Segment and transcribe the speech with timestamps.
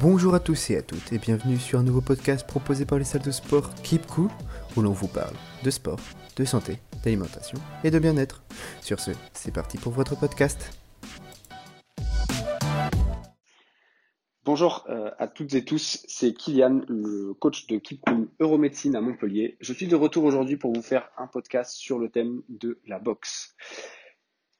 [0.00, 3.04] Bonjour à tous et à toutes et bienvenue sur un nouveau podcast proposé par les
[3.04, 4.28] salles de sport Keep Cool
[4.76, 5.34] où l'on vous parle
[5.64, 5.98] de sport,
[6.36, 8.44] de santé, d'alimentation et de bien-être.
[8.80, 10.70] Sur ce, c'est parti pour votre podcast.
[14.44, 19.00] Bonjour euh, à toutes et tous, c'est Kylian, le coach de Keep Cool Euromédecine à
[19.00, 19.56] Montpellier.
[19.60, 23.00] Je suis de retour aujourd'hui pour vous faire un podcast sur le thème de la
[23.00, 23.56] boxe.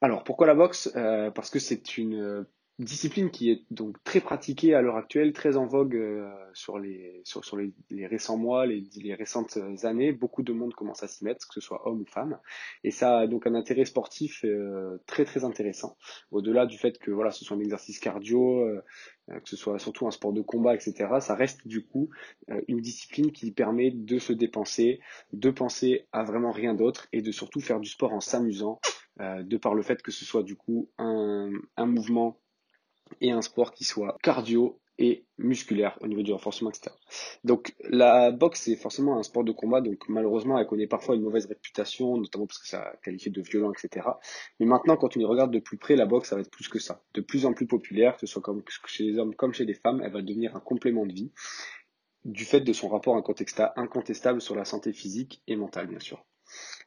[0.01, 0.91] Alors pourquoi la boxe?
[0.97, 2.45] Euh, Parce que c'est une
[2.79, 7.21] discipline qui est donc très pratiquée à l'heure actuelle, très en vogue euh, sur, les,
[7.23, 10.11] sur, sur les, les, récents mois, les, les, récentes années.
[10.11, 12.39] Beaucoup de monde commence à s'y mettre, que ce soit homme ou femme.
[12.83, 15.97] Et ça a donc un intérêt sportif euh, très très intéressant.
[16.31, 18.65] Au-delà du fait que voilà, ce soit un exercice cardio,
[19.31, 22.09] euh, que ce soit surtout un sport de combat, etc., ça reste du coup
[22.49, 24.99] euh, une discipline qui permet de se dépenser,
[25.33, 28.79] de penser à vraiment rien d'autre et de surtout faire du sport en s'amusant,
[29.19, 32.39] euh, de par le fait que ce soit du coup un, un mouvement
[33.21, 36.91] et un sport qui soit cardio et musculaire au niveau du renforcement, etc.
[37.45, 41.21] Donc la boxe c'est forcément un sport de combat, donc malheureusement elle connaît parfois une
[41.21, 44.05] mauvaise réputation, notamment parce que ça qualifié de violent, etc.
[44.59, 46.67] Mais maintenant quand on y regarde de plus près, la boxe ça va être plus
[46.67, 48.43] que ça, de plus en plus populaire, que ce soit
[48.87, 51.31] chez les hommes comme chez les femmes, elle va devenir un complément de vie
[52.25, 56.25] du fait de son rapport incontestable sur la santé physique et mentale bien sûr.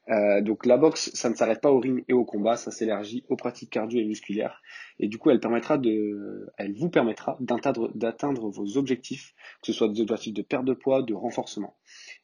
[0.09, 3.25] Euh, donc la boxe, ça ne s'arrête pas au ring et au combat, ça s'élargit
[3.29, 4.61] aux pratiques cardio et musculaires.
[4.99, 9.89] Et du coup, elle permettra de, elle vous permettra d'atteindre vos objectifs, que ce soit
[9.89, 11.77] des objectifs de perte de poids, de renforcement.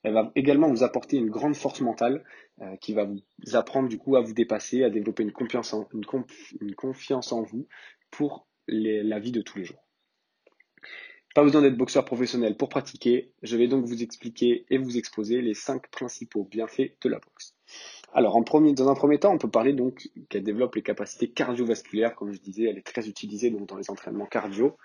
[0.02, 2.24] Elle va également vous apporter une grande force mentale
[2.60, 3.22] euh, qui va vous
[3.54, 6.26] apprendre du coup à vous dépasser, à développer une confiance en, une, conf,
[6.60, 7.68] une confiance en vous
[8.10, 9.82] pour la vie de tous les jours.
[11.34, 13.32] Pas besoin d'être boxeur professionnel pour pratiquer.
[13.42, 17.57] Je vais donc vous expliquer et vous exposer les cinq principaux bienfaits de la boxe.
[18.14, 22.14] Alors, dans un premier temps, on peut parler donc qu'elle développe les capacités cardiovasculaires.
[22.14, 24.76] Comme je disais, elle est très utilisée dans les entraînements cardio,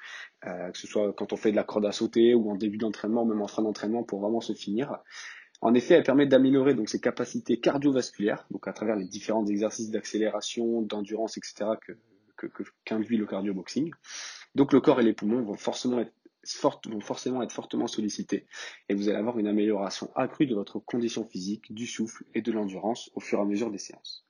[0.46, 2.78] euh, que ce soit quand on fait de la corde à sauter ou en début
[2.78, 4.98] d'entraînement, même en fin d'entraînement pour vraiment se finir.
[5.62, 9.90] En effet, elle permet d'améliorer donc ses capacités cardiovasculaires, donc à travers les différents exercices
[9.90, 11.66] d'accélération, d'endurance, etc.
[11.82, 11.94] que
[12.86, 13.92] qu'induit le cardio boxing.
[14.56, 16.14] Donc le corps et les poumons vont forcément être
[16.86, 18.48] vont forcément être fortement sollicités
[18.90, 22.52] et vous allez avoir une amélioration accrue de votre condition physique, du souffle et de
[22.52, 24.26] l'endurance au fur et à mesure des séances.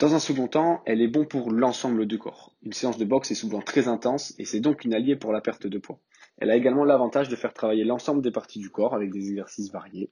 [0.00, 2.56] Dans un second temps, elle est bon pour l'ensemble du corps.
[2.62, 5.40] Une séance de boxe est souvent très intense et c'est donc une alliée pour la
[5.40, 6.00] perte de poids.
[6.38, 9.70] Elle a également l'avantage de faire travailler l'ensemble des parties du corps avec des exercices
[9.70, 10.10] variés,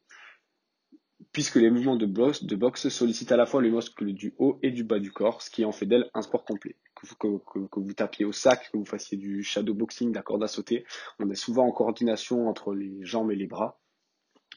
[1.33, 4.59] puisque les mouvements de boxe, de boxe sollicitent à la fois les muscles du haut
[4.63, 6.77] et du bas du corps, ce qui en fait d'elle un sport complet.
[7.19, 10.49] Que, vous tapiez au sac, que vous fassiez du shadow boxing, de la corde à
[10.49, 10.85] sauter,
[11.19, 13.81] on est souvent en coordination entre les jambes et les bras.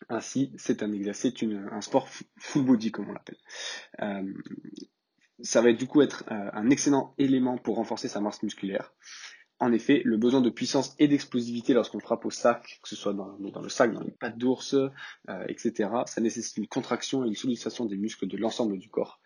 [0.09, 2.07] Ainsi, c'est un exercice, c'est un sport
[2.37, 3.37] full body comme on l'appelle.
[4.01, 4.33] Euh,
[5.41, 8.93] ça va du coup être euh, un excellent élément pour renforcer sa masse musculaire.
[9.59, 13.13] En effet, le besoin de puissance et d'explosivité lorsqu'on frappe au sac, que ce soit
[13.13, 17.29] dans, dans le sac, dans les pattes d'ours, euh, etc., ça nécessite une contraction et
[17.29, 19.21] une sollicitation des muscles de l'ensemble du corps,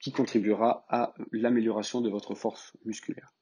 [0.00, 3.32] qui contribuera à l'amélioration de votre force musculaire.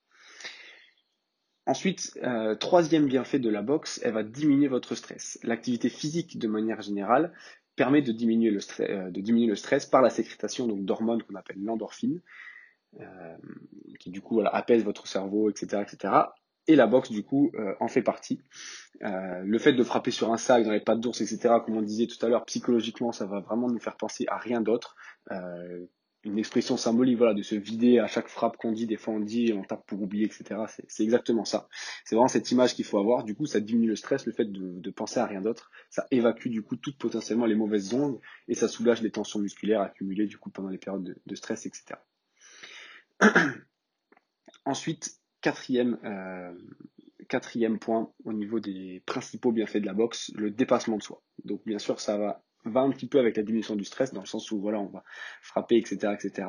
[1.67, 5.39] Ensuite, euh, troisième bienfait de la boxe, elle va diminuer votre stress.
[5.43, 7.33] L'activité physique, de manière générale,
[7.75, 12.21] permet de diminuer le stress, euh, stress par la sécrétation d'hormones qu'on appelle l'endorphine,
[13.01, 13.37] euh,
[13.99, 16.15] qui du coup apaise votre cerveau, etc., etc.
[16.67, 18.41] Et la boxe, du coup, en fait partie.
[19.01, 22.07] Le fait de frapper sur un sac dans les pattes d'ours, etc., comme on disait
[22.07, 24.97] tout à l'heure, psychologiquement, ça va vraiment nous faire penser à rien d'autre.
[26.25, 29.21] Une expression symbolique, voilà, de se vider à chaque frappe qu'on dit, des fois on
[29.21, 30.63] dit, on tape pour oublier, etc.
[30.89, 31.69] C'est exactement ça.
[32.05, 33.25] C'est vraiment cette image qu'il faut avoir.
[33.25, 35.71] Du coup, ça diminue le stress, le fait de, penser à rien d'autre.
[35.91, 39.83] Ça évacue du coup toutes potentiellement les mauvaises ondes et ça soulage les tensions musculaires
[39.83, 41.97] accumulées du coup pendant les périodes de, de stress, etc.
[44.65, 46.55] Ensuite, quatrième, euh,
[47.29, 51.23] quatrième point au niveau des principaux bienfaits de la boxe, le dépassement de soi.
[51.45, 54.21] Donc bien sûr, ça va, va un petit peu avec la diminution du stress, dans
[54.21, 55.05] le sens où voilà, on va
[55.43, 56.15] frapper, etc.
[56.15, 56.49] etc.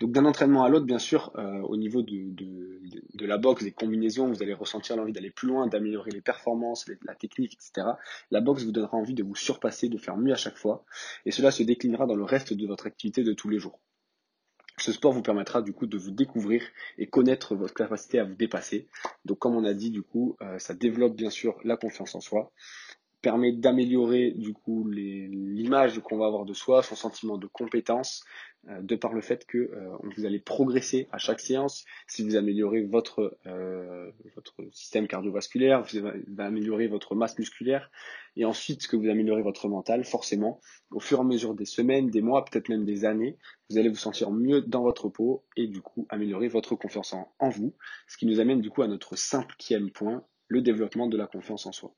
[0.00, 2.80] Donc d'un entraînement à l'autre, bien sûr, euh, au niveau de, de,
[3.14, 6.86] de, la boxe, des combinaisons, vous allez ressentir l'envie d'aller plus loin, d'améliorer les performances,
[7.04, 7.88] la technique, etc.
[8.30, 10.84] La boxe vous donnera envie de vous surpasser, de faire mieux à chaque fois,
[11.26, 13.80] et cela se déclinera dans le reste de votre activité de tous les jours.
[14.78, 16.62] Ce sport vous permettra du coup de vous découvrir
[16.98, 18.88] et connaître votre capacité à vous dépasser.
[19.24, 22.20] Donc comme on a dit du coup, euh, ça développe bien sûr la confiance en
[22.20, 22.52] soi.
[23.22, 28.24] Permet d'améliorer du coup l'image qu'on va avoir de soi, son sentiment de compétence,
[28.68, 31.84] euh, de par le fait que euh, vous allez progresser à chaque séance.
[32.06, 34.10] Si vous améliorez votre euh,
[34.72, 37.90] système cardiovasculaire, vous allez améliorer votre masse musculaire,
[38.36, 40.60] et ensuite que vous améliorez votre mental, forcément,
[40.90, 43.38] au fur et à mesure des semaines, des mois, peut-être même des années,
[43.70, 47.48] vous allez vous sentir mieux dans votre peau et du coup améliorer votre confiance en
[47.48, 47.74] vous,
[48.08, 51.66] ce qui nous amène du coup à notre cinquième point, le développement de la confiance
[51.66, 51.94] en soi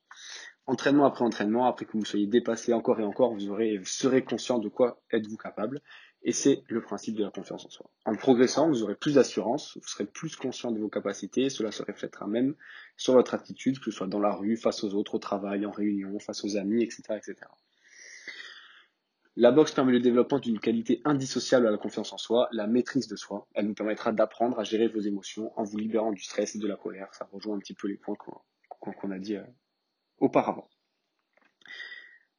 [0.67, 4.25] entraînement après entraînement, après que vous soyez dépassé encore et encore, vous aurez, vous serez
[4.25, 5.83] conscient de quoi êtes-vous capable.
[6.27, 7.91] Et c'est le principe de la confiance en soi.
[8.07, 11.83] En progressant, vous aurez plus d'assurance, vous serez plus conscient de vos capacités, cela se
[11.83, 12.55] reflètera même
[12.97, 15.71] sur votre attitude, que ce soit dans la rue, face aux autres, au travail, en
[15.71, 17.03] réunion, face aux amis, etc.
[17.11, 17.37] etc.
[19.37, 23.09] La boxe permet le développement d'une qualité indissociable à la confiance en soi, la maîtrise
[23.09, 23.49] de soi.
[23.53, 26.67] Elle vous permettra d'apprendre à gérer vos émotions en vous libérant du stress et de
[26.69, 27.13] la colère.
[27.13, 28.15] Ça rejoint un petit peu les points
[28.79, 29.43] qu'on a dit euh,
[30.25, 30.69] auparavant.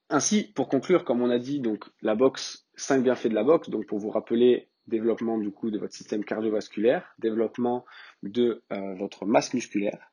[0.10, 3.70] Ainsi, pour conclure, comme on a dit, donc la boxe, 5 bienfaits de la boxe,
[3.70, 7.86] donc pour vous rappeler, développement du coup de votre système cardiovasculaire, développement
[8.22, 10.12] de euh, votre masse musculaire,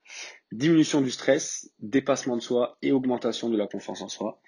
[0.50, 4.40] diminution du stress, dépassement de soi et augmentation de la confiance en soi.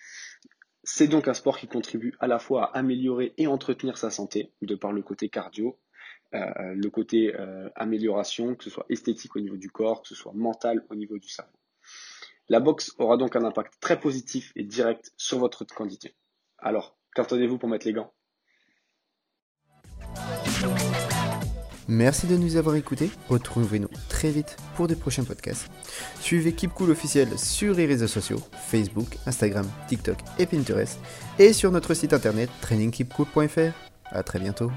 [0.82, 4.52] C'est donc un sport qui contribue à la fois à améliorer et entretenir sa santé,
[4.62, 5.78] de par le côté cardio,
[6.34, 10.14] euh, le côté euh, amélioration, que ce soit esthétique au niveau du corps, que ce
[10.14, 11.52] soit mental au niveau du cerveau.
[12.48, 16.14] La boxe aura donc un impact très positif et direct sur votre quantité.
[16.58, 18.12] Alors, qu'attendez-vous pour mettre les gants
[21.88, 23.10] Merci de nous avoir écoutés.
[23.28, 25.70] Retrouvez-nous très vite pour des prochains podcasts.
[26.20, 30.98] Suivez Keep Cool officiel sur les réseaux sociaux Facebook, Instagram, TikTok et Pinterest
[31.38, 33.72] et sur notre site internet trainingkeepcool.fr.
[34.10, 34.70] À très bientôt.